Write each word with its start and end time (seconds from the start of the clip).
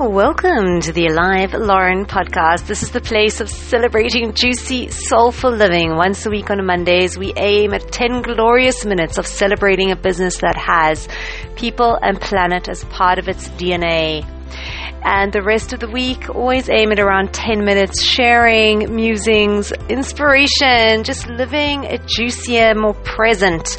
Welcome 0.00 0.80
to 0.82 0.92
the 0.92 1.08
Alive 1.08 1.54
Lauren 1.54 2.06
podcast. 2.06 2.68
This 2.68 2.84
is 2.84 2.92
the 2.92 3.00
place 3.00 3.40
of 3.40 3.50
celebrating 3.50 4.32
juicy, 4.32 4.90
soulful 4.90 5.50
living. 5.50 5.96
Once 5.96 6.24
a 6.24 6.30
week 6.30 6.50
on 6.50 6.64
Mondays, 6.64 7.18
we 7.18 7.32
aim 7.36 7.74
at 7.74 7.90
10 7.90 8.22
glorious 8.22 8.84
minutes 8.84 9.18
of 9.18 9.26
celebrating 9.26 9.90
a 9.90 9.96
business 9.96 10.36
that 10.36 10.56
has 10.56 11.08
people 11.56 11.98
and 12.00 12.20
planet 12.20 12.68
as 12.68 12.84
part 12.84 13.18
of 13.18 13.26
its 13.26 13.48
DNA. 13.50 14.24
And 15.02 15.32
the 15.32 15.42
rest 15.42 15.72
of 15.72 15.80
the 15.80 15.90
week, 15.90 16.30
always 16.30 16.70
aim 16.70 16.92
at 16.92 17.00
around 17.00 17.34
10 17.34 17.64
minutes 17.64 18.00
sharing 18.00 18.94
musings, 18.94 19.72
inspiration, 19.88 21.02
just 21.02 21.26
living 21.26 21.86
a 21.86 21.98
juicier, 22.06 22.72
more 22.76 22.94
present, 22.94 23.76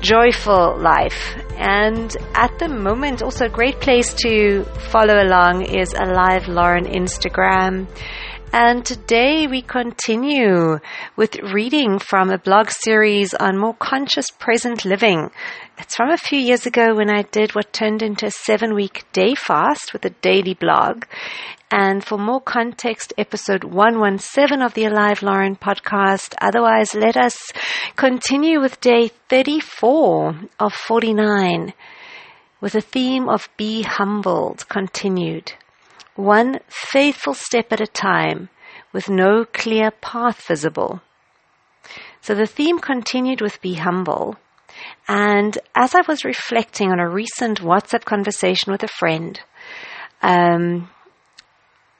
joyful 0.00 0.76
life. 0.78 1.36
And 1.64 2.16
at 2.34 2.58
the 2.58 2.68
moment, 2.68 3.22
also 3.22 3.44
a 3.44 3.48
great 3.48 3.78
place 3.78 4.12
to 4.14 4.64
follow 4.90 5.22
along 5.22 5.62
is 5.62 5.94
Alive 5.94 6.48
Lauren 6.48 6.86
Instagram. 6.86 7.86
And 8.52 8.84
today 8.84 9.46
we 9.46 9.62
continue 9.62 10.80
with 11.14 11.36
reading 11.54 12.00
from 12.00 12.30
a 12.30 12.38
blog 12.38 12.68
series 12.68 13.32
on 13.32 13.60
more 13.60 13.74
conscious 13.74 14.28
present 14.32 14.84
living. 14.84 15.30
It's 15.82 15.96
from 15.96 16.10
a 16.10 16.16
few 16.16 16.38
years 16.38 16.64
ago 16.64 16.94
when 16.94 17.10
I 17.10 17.22
did 17.22 17.56
what 17.56 17.72
turned 17.72 18.04
into 18.04 18.26
a 18.26 18.30
seven 18.30 18.72
week 18.72 19.04
day 19.12 19.34
fast 19.34 19.92
with 19.92 20.04
a 20.04 20.10
daily 20.10 20.54
blog. 20.54 21.06
And 21.72 22.04
for 22.04 22.18
more 22.18 22.40
context, 22.40 23.12
episode 23.18 23.64
117 23.64 24.62
of 24.62 24.74
the 24.74 24.84
Alive 24.84 25.24
Lauren 25.24 25.56
podcast. 25.56 26.34
Otherwise, 26.40 26.94
let 26.94 27.16
us 27.16 27.36
continue 27.96 28.60
with 28.60 28.80
day 28.80 29.08
34 29.28 30.42
of 30.60 30.72
49 30.72 31.74
with 32.60 32.76
a 32.76 32.80
theme 32.80 33.28
of 33.28 33.48
be 33.56 33.82
humbled 33.82 34.68
continued. 34.68 35.54
One 36.14 36.60
faithful 36.68 37.34
step 37.34 37.72
at 37.72 37.80
a 37.80 37.88
time 37.88 38.50
with 38.92 39.10
no 39.10 39.44
clear 39.44 39.90
path 39.90 40.46
visible. 40.46 41.02
So 42.20 42.36
the 42.36 42.46
theme 42.46 42.78
continued 42.78 43.40
with 43.40 43.60
be 43.60 43.74
humble. 43.74 44.36
And 45.08 45.58
as 45.74 45.94
I 45.94 46.02
was 46.06 46.24
reflecting 46.24 46.90
on 46.90 47.00
a 47.00 47.08
recent 47.08 47.60
WhatsApp 47.60 48.04
conversation 48.04 48.72
with 48.72 48.82
a 48.82 48.88
friend, 48.88 49.40
um, 50.22 50.88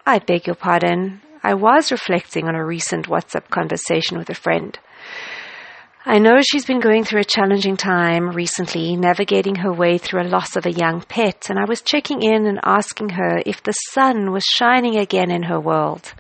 I 0.07 0.19
beg 0.19 0.47
your 0.47 0.57
pardon. 0.57 1.21
I 1.43 1.55
was 1.55 1.91
reflecting 1.91 2.47
on 2.47 2.55
a 2.55 2.65
recent 2.65 3.07
WhatsApp 3.09 3.51
conversation 3.51 4.17
with 4.19 4.31
a 4.31 4.35
friend. 4.35 4.79
I 6.05 6.19
know 6.19 6.41
she's 6.41 6.65
been 6.65 6.81
going 6.81 7.05
through 7.05 7.21
a 7.21 7.25
challenging 7.25 7.77
time 7.77 8.31
recently, 8.31 8.97
navigating 8.97 9.55
her 9.55 9.73
way 9.73 9.99
through 9.99 10.23
a 10.23 10.27
loss 10.27 10.57
of 10.57 10.67
a 10.67 10.73
young 10.73 11.03
pet, 11.03 11.47
and 11.49 11.61
I 11.61 11.65
was 11.65 11.81
checking 11.81 12.23
in 12.23 12.45
and 12.45 12.59
asking 12.65 13.11
her 13.11 13.41
if 13.47 13.63
the 13.63 13.73
sun 13.93 14.33
was 14.33 14.43
shining 14.43 14.97
again 14.97 15.31
in 15.31 15.45
her 15.45 15.61
world. 15.61 16.13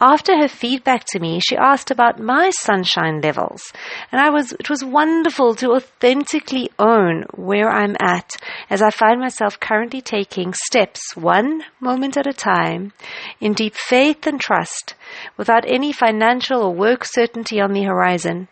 After 0.00 0.38
her 0.38 0.46
feedback 0.46 1.04
to 1.08 1.18
me, 1.18 1.40
she 1.40 1.56
asked 1.56 1.90
about 1.90 2.20
my 2.20 2.50
sunshine 2.50 3.20
levels, 3.20 3.72
and 4.12 4.20
I 4.20 4.30
was, 4.30 4.52
it 4.52 4.70
was 4.70 4.84
wonderful 4.84 5.56
to 5.56 5.72
authentically 5.72 6.70
own 6.78 7.24
where 7.34 7.68
I'm 7.68 7.96
at 8.00 8.36
as 8.70 8.80
I 8.80 8.90
find 8.90 9.18
myself 9.18 9.58
currently 9.58 10.02
taking 10.02 10.54
steps 10.54 11.00
one 11.16 11.64
moment 11.80 12.16
at 12.16 12.28
a 12.28 12.32
time 12.32 12.92
in 13.40 13.54
deep 13.54 13.74
faith 13.74 14.24
and 14.24 14.40
trust 14.40 14.94
without 15.36 15.64
any 15.66 15.92
financial 15.92 16.62
or 16.62 16.72
work 16.72 17.04
certainty 17.04 17.60
on 17.60 17.72
the 17.72 17.82
horizon 17.82 18.46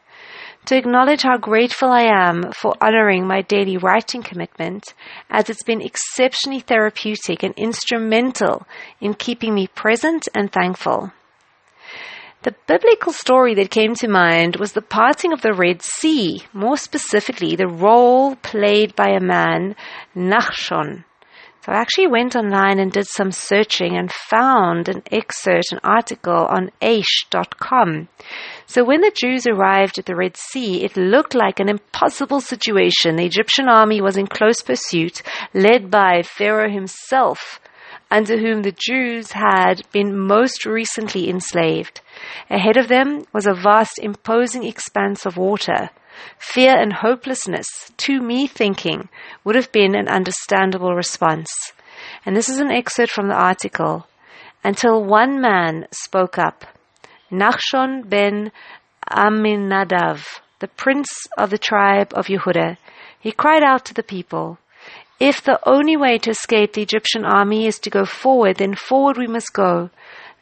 to 0.67 0.77
acknowledge 0.77 1.23
how 1.23 1.37
grateful 1.37 1.91
I 1.91 2.03
am 2.03 2.53
for 2.53 2.75
honoring 2.81 3.27
my 3.27 3.43
daily 3.43 3.77
writing 3.77 4.23
commitment, 4.23 4.95
as 5.31 5.51
it's 5.51 5.63
been 5.63 5.83
exceptionally 5.83 6.61
therapeutic 6.61 7.43
and 7.43 7.55
instrumental 7.57 8.67
in 9.01 9.15
keeping 9.15 9.55
me 9.55 9.67
present 9.67 10.29
and 10.35 10.51
thankful. 10.51 11.13
The 12.43 12.55
biblical 12.67 13.13
story 13.13 13.55
that 13.55 13.71
came 13.71 13.95
to 13.95 14.09
mind 14.09 14.57
was 14.57 14.73
the 14.73 14.83
parting 14.83 15.33
of 15.33 15.41
the 15.41 15.55
Red 15.55 15.81
Sea, 15.83 16.43
more 16.53 16.77
specifically, 16.77 17.57
the 17.57 17.67
role 17.67 18.37
played 18.37 18.95
by 18.95 19.09
a 19.09 19.21
man, 19.21 19.75
Nachshon, 20.15 21.05
so 21.65 21.73
I 21.73 21.77
actually 21.77 22.09
went 22.09 22.37
online 22.37 22.79
and 22.79 22.93
did 22.93 23.07
some 23.07 23.33
searching 23.33 23.97
and 23.97 24.13
found 24.13 24.91
an 24.91 25.03
excerpt, 25.11 25.73
an 25.73 25.81
article 25.83 26.45
on 26.45 26.71
Aish.com. 26.83 28.09
So 28.67 28.85
when 28.85 29.01
the 29.01 29.11
Jews 29.15 29.47
arrived 29.47 29.99
at 29.99 30.05
the 30.05 30.15
Red 30.15 30.37
Sea, 30.37 30.85
it 30.85 30.95
looked 30.95 31.35
like 31.35 31.61
an 31.61 31.71
impossible 31.71 32.43
situation. 32.43 33.17
The 33.17 33.25
Egyptian 33.25 33.71
army 33.71 34.03
was 34.03 34.19
in 34.19 34.27
close 34.27 34.61
pursuit, 34.61 35.23
led 35.55 35.91
by 35.91 36.21
Pharaoh 36.23 36.71
himself, 36.71 37.61
under 38.15 38.39
whom 38.39 38.63
the 38.63 38.77
Jews 38.79 39.33
had 39.33 39.83
been 39.91 40.17
most 40.17 40.65
recently 40.65 41.29
enslaved. 41.29 42.01
Ahead 42.49 42.77
of 42.77 42.87
them 42.87 43.25
was 43.33 43.45
a 43.45 43.55
vast, 43.55 43.99
imposing 43.99 44.63
expanse 44.63 45.27
of 45.27 45.37
water. 45.37 45.91
Fear 46.39 46.79
and 46.79 46.93
hopelessness, 46.93 47.67
to 47.97 48.21
me 48.21 48.47
thinking, 48.47 49.09
would 49.43 49.57
have 49.57 49.73
been 49.73 49.97
an 49.97 50.07
understandable 50.07 50.95
response. 50.95 51.49
And 52.25 52.37
this 52.37 52.49
is 52.49 52.61
an 52.61 52.71
excerpt 52.71 53.11
from 53.11 53.27
the 53.27 53.35
article. 53.35 54.07
Until 54.63 55.03
one 55.03 55.41
man 55.41 55.89
spoke 55.91 56.39
up, 56.39 56.65
Nachshon 57.33 58.09
ben 58.09 58.53
Aminadav, 59.11 60.25
the 60.61 60.69
prince 60.69 61.09
of 61.37 61.51
the 61.51 61.59
tribe 61.59 62.13
of 62.15 62.29
Yehuda. 62.29 62.77
He 63.19 63.33
cried 63.33 63.65
out 63.65 63.85
to 63.87 63.95
the 63.95 64.05
people, 64.05 64.59
If 65.21 65.43
the 65.43 65.61
only 65.67 65.97
way 65.97 66.19
to 66.19 66.31
escape 66.31 66.73
the 66.73 66.83
Egyptian 66.83 67.25
army 67.25 67.67
is 67.67 67.79
to 67.81 67.91
go 67.91 68.05
forward, 68.05 68.57
then 68.57 68.75
forward 68.75 69.17
we 69.17 69.27
must 69.27 69.53
go. 69.53 69.91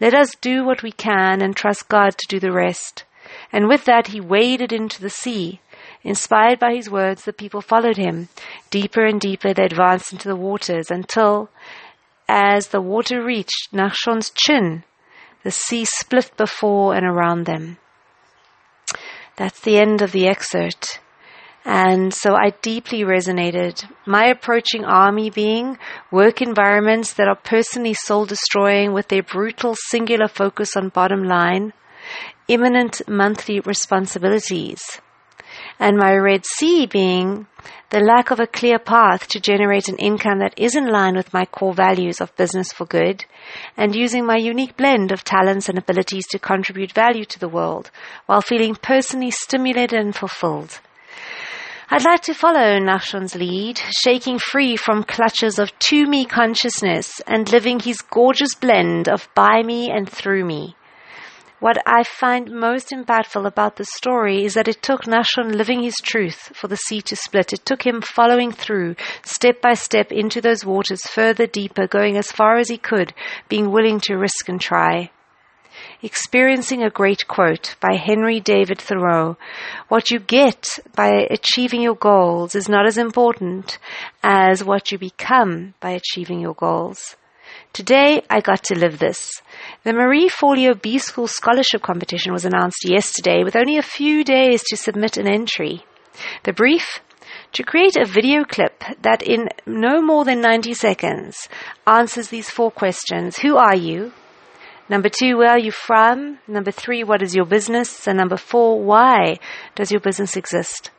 Let 0.01 0.15
us 0.15 0.35
do 0.41 0.65
what 0.65 0.83
we 0.83 0.93
can 0.93 1.43
and 1.43 1.55
trust 1.55 1.89
God 1.89 2.17
to 2.17 2.27
do 2.29 2.41
the 2.41 2.53
rest. 2.53 3.05
And 3.53 3.69
with 3.69 3.85
that 3.85 4.09
he 4.09 4.21
waded 4.21 4.73
into 4.73 5.01
the 5.01 5.11
sea. 5.11 5.61
Inspired 6.03 6.59
by 6.59 6.75
his 6.75 6.91
words, 6.91 7.25
the 7.25 7.33
people 7.33 7.61
followed 7.61 7.97
him. 7.97 8.29
Deeper 8.71 9.05
and 9.05 9.21
deeper 9.21 9.55
they 9.55 9.65
advanced 9.65 10.13
into 10.13 10.27
the 10.27 10.37
waters 10.37 10.91
until, 10.91 11.51
as 12.29 12.69
the 12.69 12.81
water 12.81 13.23
reached 13.23 13.69
Nachshon's 13.73 14.31
chin, 14.31 14.85
the 15.45 15.51
sea 15.51 15.85
split 15.85 16.37
before 16.37 16.95
and 16.95 17.07
around 17.07 17.47
them. 17.47 17.79
That's 19.37 19.61
the 19.61 19.79
end 19.79 20.03
of 20.03 20.13
the 20.13 20.27
excerpt. 20.27 21.01
And 21.65 22.13
so 22.13 22.35
I 22.35 22.51
deeply 22.61 23.03
resonated. 23.03 23.89
My 24.07 24.27
approaching 24.27 24.85
army 24.85 25.31
being 25.31 25.79
work 26.11 26.43
environments 26.43 27.13
that 27.15 27.29
are 27.29 27.37
personally 27.37 27.95
soul 27.95 28.27
destroying 28.27 28.93
with 28.93 29.09
their 29.09 29.23
brutal 29.23 29.77
singular 29.89 30.29
focus 30.29 30.77
on 30.77 30.89
bottom 30.89 31.23
line, 31.23 31.73
imminent 32.49 33.01
monthly 33.09 33.61
responsibilities 33.61 34.81
and 35.79 35.97
my 35.97 36.15
Red 36.15 36.45
Sea 36.47 36.87
being 36.87 37.47
the 37.91 38.01
lack 38.01 38.31
of 38.31 38.41
a 38.41 38.47
clear 38.47 38.79
path 38.79 39.27
to 39.29 39.41
generate 39.41 39.89
an 39.89 39.97
income 39.97 40.39
that 40.39 40.55
is 40.57 40.75
in 40.75 40.87
line 40.87 41.15
with 41.15 41.33
my 41.35 41.45
core 41.45 41.75
values 41.75 42.21
of 42.21 42.35
business 42.37 42.73
for 42.73 42.87
good 42.87 43.25
and 43.77 43.95
using 43.95 44.25
my 44.25 44.37
unique 44.37 44.77
blend 44.77 45.13
of 45.13 45.25
talents 45.25 45.69
and 45.69 45.77
abilities 45.77 46.27
to 46.29 46.39
contribute 46.39 46.93
value 46.93 47.25
to 47.25 47.39
the 47.39 47.49
world 47.49 47.91
while 48.27 48.41
feeling 48.41 48.75
personally 48.75 49.31
stimulated 49.31 49.99
and 49.99 50.15
fulfilled. 50.15 50.81
I'd 51.91 52.05
like 52.05 52.23
to 52.23 52.35
follow 52.35 52.79
Nachshon's 52.79 53.35
lead, 53.35 53.81
shaking 54.05 54.39
free 54.39 54.77
from 54.77 55.03
clutches 55.03 55.59
of 55.59 55.77
to 55.81 56.07
me 56.07 56.25
consciousness 56.25 57.21
and 57.27 57.51
living 57.51 57.81
his 57.81 58.01
gorgeous 58.01 58.55
blend 58.55 59.09
of 59.09 59.29
by 59.35 59.63
me 59.63 59.91
and 59.91 60.09
through 60.09 60.45
me. 60.45 60.77
What 61.59 61.79
I 61.87 62.05
find 62.05 62.51
most 62.51 62.91
impactful 62.91 63.47
about 63.47 63.77
the 63.77 63.85
story 63.85 64.45
is 64.45 64.55
that 64.55 64.69
it 64.69 64.83
took 64.83 65.03
Nachshon 65.03 65.55
living 65.55 65.83
his 65.83 65.97
truth 66.03 66.51
for 66.55 66.69
the 66.69 66.77
sea 66.77 67.03
to 67.03 67.17
split. 67.17 67.53
It 67.53 67.67
took 67.67 67.85
him 67.85 68.01
following 68.01 68.53
through, 68.53 68.97
step 69.25 69.61
by 69.61 69.75
step, 69.75 70.11
into 70.13 70.41
those 70.41 70.65
waters, 70.65 71.03
further 71.03 71.47
deeper, 71.47 71.87
going 71.87 72.17
as 72.17 72.33
far 72.33 72.57
as 72.57 72.69
he 72.69 72.79
could, 72.79 73.13
being 73.49 73.71
willing 73.71 74.01
to 74.01 74.17
risk 74.17 74.49
and 74.49 74.61
try. 74.61 75.11
Experiencing 76.03 76.83
a 76.83 76.91
great 76.91 77.27
quote 77.29 77.77
by 77.81 77.97
Henry 77.97 78.41
David 78.41 78.81
Thoreau 78.81 79.37
What 79.89 80.11
you 80.11 80.19
get 80.19 80.79
by 80.95 81.27
achieving 81.31 81.81
your 81.81 81.95
goals 81.95 82.55
is 82.55 82.69
not 82.69 82.87
as 82.87 82.99
important 82.99 83.79
as 84.23 84.65
what 84.65 84.91
you 84.91 84.99
become 84.99 85.75
by 85.81 85.91
achieving 85.91 86.41
your 86.41 86.55
goals. 86.55 87.17
Today, 87.73 88.23
I 88.29 88.41
got 88.41 88.65
to 88.65 88.79
live 88.79 88.99
this. 88.99 89.31
The 89.85 89.93
Marie 89.93 90.29
Forleo 90.29 90.81
B 90.81 90.99
School 90.99 91.27
Scholarship 91.27 91.83
Competition 91.83 92.33
was 92.33 92.45
announced 92.45 92.85
yesterday 92.85 93.45
with 93.45 93.57
only 93.57 93.79
a 93.79 93.83
few 93.83 94.25
days 94.25 94.63
to 94.65 94.77
submit 94.77 95.17
an 95.17 95.27
entry. 95.27 95.85
The 96.45 96.53
brief? 96.53 97.01
To 97.53 97.63
create 97.63 97.97
a 97.97 98.07
video 98.07 98.45
clip 98.45 98.83
that 99.03 99.23
in 99.23 99.49
no 99.67 100.01
more 100.01 100.25
than 100.25 100.41
90 100.41 100.75
seconds 100.75 101.49
answers 101.87 102.29
these 102.29 102.51
four 102.51 102.71
questions. 102.71 103.39
Who 103.39 103.57
are 103.57 103.77
you? 103.77 104.13
Number 104.89 105.09
two, 105.09 105.39
where 105.39 105.51
are 105.51 105.59
you 105.59 105.73
from? 105.73 106.39
Number 106.47 106.71
three, 106.71 107.03
what 107.05 107.23
is 107.23 107.35
your 107.35 107.47
business? 107.47 108.07
And 108.07 108.19
number 108.19 108.37
four, 108.37 108.81
why 108.83 109.39
does 109.75 109.91
your 109.91 110.01
business 110.01 110.37
exist? 110.37 110.91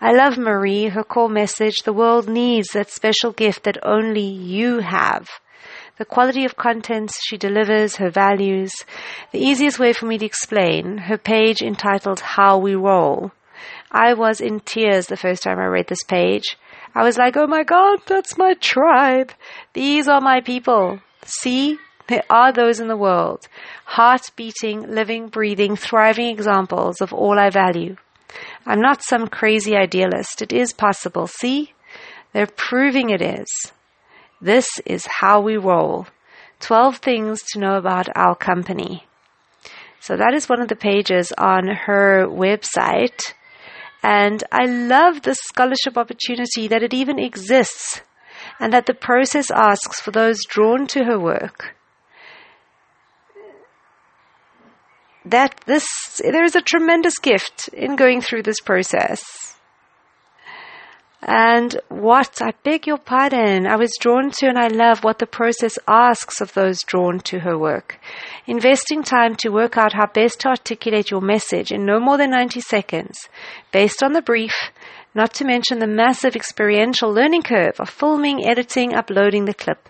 I 0.00 0.12
love 0.12 0.36
Marie, 0.38 0.88
her 0.88 1.04
core 1.04 1.28
message, 1.28 1.82
the 1.82 1.92
world 1.92 2.28
needs 2.28 2.68
that 2.68 2.90
special 2.90 3.32
gift 3.32 3.64
that 3.64 3.78
only 3.84 4.22
you 4.22 4.80
have. 4.80 5.28
the 5.98 6.04
quality 6.04 6.44
of 6.44 6.56
contents 6.56 7.18
she 7.26 7.36
delivers, 7.36 7.96
her 7.96 8.10
values. 8.10 8.72
The 9.30 9.38
easiest 9.38 9.78
way 9.78 9.92
for 9.92 10.06
me 10.06 10.18
to 10.18 10.24
explain 10.26 10.98
her 10.98 11.18
page 11.18 11.62
entitled 11.62 12.20
How 12.20 12.58
We 12.58 12.74
Roll. 12.74 13.30
I 13.90 14.14
was 14.14 14.40
in 14.40 14.60
tears 14.60 15.06
the 15.06 15.16
first 15.16 15.42
time 15.42 15.58
I 15.58 15.66
read 15.66 15.86
this 15.86 16.02
page. 16.02 16.56
I 16.94 17.04
was 17.04 17.18
like, 17.18 17.36
oh 17.36 17.46
my 17.46 17.62
God, 17.62 18.00
that's 18.06 18.36
my 18.38 18.54
tribe. 18.54 19.32
These 19.74 20.08
are 20.08 20.20
my 20.20 20.40
people. 20.40 20.98
See, 21.24 21.78
there 22.08 22.24
are 22.28 22.52
those 22.52 22.80
in 22.80 22.88
the 22.88 22.96
world, 22.96 23.48
heart 23.84 24.30
beating, 24.34 24.92
living, 24.92 25.28
breathing, 25.28 25.76
thriving 25.76 26.26
examples 26.26 27.00
of 27.00 27.12
all 27.12 27.38
I 27.38 27.50
value. 27.50 27.96
I'm 28.66 28.80
not 28.80 29.02
some 29.02 29.28
crazy 29.28 29.76
idealist. 29.76 30.42
It 30.42 30.52
is 30.52 30.72
possible. 30.72 31.26
See? 31.26 31.74
They're 32.32 32.46
proving 32.46 33.10
it 33.10 33.22
is. 33.22 33.46
This 34.40 34.66
is 34.86 35.06
how 35.06 35.40
we 35.40 35.56
roll. 35.56 36.06
12 36.60 36.96
things 36.98 37.42
to 37.52 37.60
know 37.60 37.76
about 37.76 38.08
our 38.16 38.34
company. 38.34 39.04
So 40.00 40.16
that 40.16 40.34
is 40.34 40.48
one 40.48 40.60
of 40.60 40.68
the 40.68 40.76
pages 40.76 41.32
on 41.36 41.68
her 41.68 42.26
website. 42.26 43.34
And 44.02 44.42
I 44.50 44.64
love 44.66 45.22
the 45.22 45.34
scholarship 45.34 45.96
opportunity 45.96 46.66
that 46.68 46.82
it 46.82 46.94
even 46.94 47.18
exists 47.18 48.00
and 48.58 48.72
that 48.72 48.86
the 48.86 48.94
process 48.94 49.50
asks 49.50 50.00
for 50.00 50.10
those 50.10 50.44
drawn 50.44 50.86
to 50.88 51.04
her 51.04 51.18
work 51.18 51.76
that 55.32 55.60
this 55.66 55.86
there 56.22 56.44
is 56.44 56.54
a 56.54 56.60
tremendous 56.60 57.18
gift 57.18 57.68
in 57.72 57.96
going 57.96 58.20
through 58.20 58.42
this 58.42 58.60
process. 58.60 59.20
And 61.24 61.80
what, 61.88 62.42
I 62.42 62.52
beg 62.64 62.88
your 62.88 62.98
pardon, 62.98 63.64
I 63.64 63.76
was 63.76 63.96
drawn 64.00 64.32
to 64.32 64.46
and 64.48 64.58
I 64.58 64.66
love 64.66 65.04
what 65.04 65.20
the 65.20 65.26
process 65.26 65.78
asks 65.86 66.40
of 66.40 66.52
those 66.52 66.82
drawn 66.84 67.20
to 67.20 67.38
her 67.38 67.56
work. 67.56 68.00
Investing 68.46 69.04
time 69.04 69.36
to 69.36 69.50
work 69.50 69.78
out 69.78 69.92
how 69.92 70.06
best 70.06 70.40
to 70.40 70.48
articulate 70.48 71.12
your 71.12 71.20
message 71.20 71.70
in 71.70 71.86
no 71.86 72.00
more 72.00 72.18
than 72.18 72.30
90 72.30 72.60
seconds, 72.60 73.16
based 73.70 74.02
on 74.02 74.14
the 74.14 74.22
brief, 74.22 74.72
not 75.14 75.32
to 75.34 75.44
mention 75.44 75.78
the 75.78 75.86
massive 75.86 76.34
experiential 76.34 77.12
learning 77.12 77.42
curve 77.42 77.78
of 77.78 77.88
filming, 77.88 78.44
editing, 78.44 78.92
uploading 78.92 79.44
the 79.44 79.54
clip. 79.54 79.88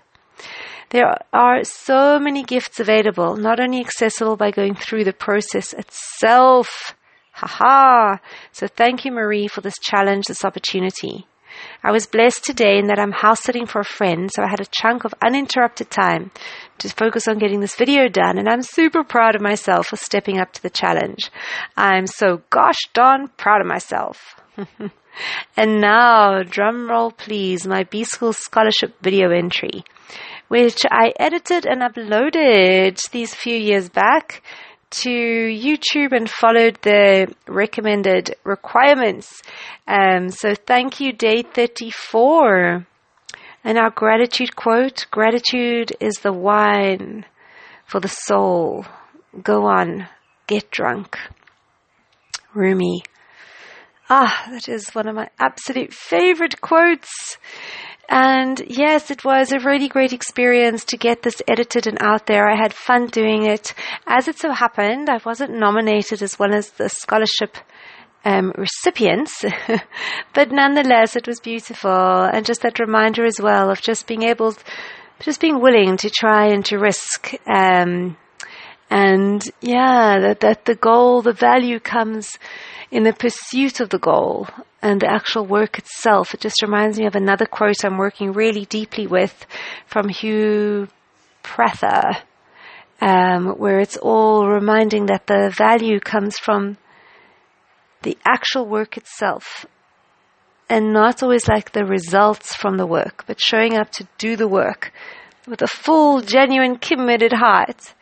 There 0.93 1.17
are 1.33 1.65
so 1.65 2.19
many 2.19 2.43
gifts 2.43 2.79
available, 2.79 3.35
not 3.35 3.59
only 3.59 3.81
accessible 3.81 4.37
by 4.37 4.51
going 4.51 4.75
through 4.75 5.05
the 5.05 5.15
process 5.15 5.73
itself. 5.73 6.95
Haha! 7.33 8.19
So 8.53 8.67
thank 8.67 9.07
you, 9.07 9.11
Marie, 9.11 9.49
for 9.49 9.63
this 9.63 9.79
challenge, 9.81 10.27
this 10.29 10.45
opportunity. 10.45 11.27
I 11.83 11.93
was 11.93 12.07
blessed 12.07 12.45
today 12.45 12.77
in 12.77 12.89
that 12.89 12.99
I'm 12.99 13.13
house 13.13 13.41
sitting 13.41 13.65
for 13.65 13.81
a 13.81 13.87
friend, 13.87 14.31
so 14.31 14.43
I 14.43 14.49
had 14.49 14.61
a 14.61 14.67
chunk 14.71 15.07
of 15.07 15.15
uninterrupted 15.23 15.91
time 15.91 16.31
to 16.77 16.91
focus 16.91 17.27
on 17.27 17.39
getting 17.39 17.61
this 17.61 17.77
video 17.77 18.09
done, 18.09 18.37
and 18.37 18.47
I'm 18.47 18.61
super 18.61 19.03
proud 19.03 19.35
of 19.35 19.41
myself 19.41 19.87
for 19.87 19.97
stepping 19.97 20.39
up 20.39 20.53
to 20.53 20.63
the 20.63 20.69
challenge. 20.69 21.31
I'm 21.75 22.07
so 22.07 22.43
gosh 22.51 22.81
darn 22.93 23.29
proud 23.39 23.63
of 23.63 23.67
myself. 23.67 24.35
and 25.57 25.81
now, 25.81 26.43
drum 26.43 26.91
roll 26.91 27.13
please, 27.13 27.67
my 27.67 27.85
B 27.85 28.05
School 28.05 28.35
Scholarship 28.35 29.01
video 29.01 29.31
entry 29.31 29.85
which 30.53 30.83
I 30.91 31.15
edited 31.19 31.65
and 31.65 31.81
uploaded 31.81 33.01
these 33.11 33.35
few 33.35 33.57
years 33.57 33.89
back 33.89 34.43
to 34.91 35.09
YouTube 35.09 36.13
and 36.13 36.29
followed 36.29 36.77
the 36.83 37.35
recommended 37.49 38.37
requirements. 38.45 39.41
Um, 39.89 40.29
so 40.29 40.55
thank 40.55 41.01
you, 41.01 41.15
day 41.15 41.41
34. 41.41 42.87
And 43.65 43.79
our 43.79 43.89
gratitude 43.89 44.55
quote 44.55 45.07
gratitude 45.11 45.95
is 46.01 46.17
the 46.17 46.35
wine 46.35 47.25
for 47.87 48.01
the 48.01 48.09
soul. 48.09 48.85
Go 49.43 49.65
on, 49.65 50.07
get 50.47 50.71
drunk. 50.71 51.17
Rumi. 52.53 53.05
Ah, 54.11 54.49
that 54.51 54.69
is 54.69 54.91
one 54.91 55.09
of 55.09 55.15
my 55.15 55.31
absolute 55.39 55.95
favorite 55.95 56.61
quotes. 56.61 57.39
And 58.09 58.61
yes, 58.69 59.11
it 59.11 59.25
was 59.25 59.53
a 59.53 59.61
really 59.61 59.89
great 59.89 60.13
experience 60.13 60.85
to 60.87 60.97
get 60.97 61.23
this 61.23 61.41
edited 61.49 61.87
and 61.87 61.99
out 62.01 62.27
there. 62.27 62.49
I 62.49 62.57
had 62.57 62.75
fun 62.75 63.07
doing 63.07 63.45
it. 63.45 63.75
As 64.07 64.29
it 64.29 64.39
so 64.39 64.53
happened, 64.53 65.09
I 65.09 65.21
wasn't 65.25 65.59
nominated 65.59 66.23
as 66.23 66.39
one 66.39 66.53
of 66.53 66.77
the 66.77 66.89
scholarship 66.89 67.57
um, 68.25 68.53
recipients, 68.57 69.45
but 70.35 70.53
nonetheless, 70.53 71.17
it 71.17 71.27
was 71.27 71.41
beautiful. 71.41 71.91
And 71.91 72.45
just 72.47 72.63
that 72.63 72.79
reminder 72.79 73.25
as 73.25 73.41
well 73.41 73.71
of 73.71 73.81
just 73.81 74.07
being 74.07 74.23
able, 74.23 74.55
just 75.21 75.41
being 75.41 75.61
willing 75.61 75.97
to 75.99 76.11
try 76.11 76.47
and 76.49 76.65
to 76.67 76.79
risk. 76.79 77.35
Um, 77.47 78.17
and 78.93 79.43
yeah, 79.63 80.19
that, 80.21 80.41
that 80.41 80.67
the 80.67 80.75
goal, 80.75 81.23
the 81.23 81.33
value 81.33 81.81
comes 81.81 82.39
in 82.91 83.05
the 83.05 83.15
pursuit 83.15 83.81
of 83.81 83.89
the 83.89 83.99
goal 83.99 84.49
and 84.83 85.01
the 85.01 85.11
actual 85.11 85.47
work 85.47 85.79
itself. 85.79 86.35
It 86.35 86.41
just 86.41 86.61
reminds 86.61 86.99
me 86.99 87.07
of 87.07 87.15
another 87.15 87.47
quote 87.47 87.87
I'm 87.87 87.97
working 87.97 88.35
really 88.35 88.67
deeply 88.67 89.07
with 89.07 89.47
from 89.87 90.11
Hugh 90.11 90.89
Prather, 91.43 92.19
um, 93.01 93.57
where 93.57 93.81
it's 93.81 93.97
all 93.97 94.47
reminding 94.47 95.07
that 95.07 95.27
the 95.27 95.51
value 95.57 95.99
comes 95.99 96.37
from 96.37 96.77
the 98.03 98.19
actual 98.27 98.67
work 98.67 98.99
itself 98.99 99.65
and 100.69 100.93
not 100.93 101.23
always 101.23 101.49
like 101.49 101.73
the 101.73 101.87
results 101.87 102.55
from 102.55 102.77
the 102.77 102.87
work, 102.87 103.25
but 103.27 103.41
showing 103.41 103.75
up 103.75 103.91
to 103.93 104.07
do 104.19 104.37
the 104.37 104.49
work 104.49 104.93
with 105.47 105.63
a 105.63 105.67
full, 105.67 106.21
genuine, 106.21 106.77
committed 106.77 107.33
heart. 107.33 107.95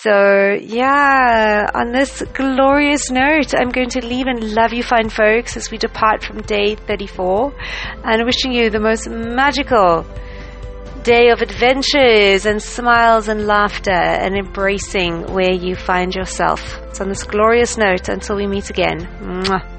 So, 0.00 0.56
yeah, 0.62 1.66
on 1.74 1.90
this 1.90 2.22
glorious 2.32 3.10
note, 3.10 3.52
I'm 3.52 3.70
going 3.70 3.88
to 3.90 4.06
leave 4.06 4.28
and 4.28 4.52
love 4.52 4.72
you, 4.72 4.84
fine 4.84 5.08
folks, 5.08 5.56
as 5.56 5.72
we 5.72 5.76
depart 5.76 6.22
from 6.22 6.40
day 6.42 6.76
34 6.76 7.52
and 8.04 8.24
wishing 8.24 8.52
you 8.52 8.70
the 8.70 8.78
most 8.78 9.08
magical 9.08 10.06
day 11.02 11.30
of 11.30 11.42
adventures 11.42 12.46
and 12.46 12.62
smiles 12.62 13.26
and 13.26 13.48
laughter 13.48 13.90
and 13.90 14.36
embracing 14.36 15.32
where 15.32 15.52
you 15.52 15.74
find 15.74 16.14
yourself. 16.14 16.60
So, 16.92 17.02
on 17.02 17.08
this 17.08 17.24
glorious 17.24 17.76
note, 17.76 18.08
until 18.08 18.36
we 18.36 18.46
meet 18.46 18.70
again. 18.70 19.00
Mwah. 19.20 19.77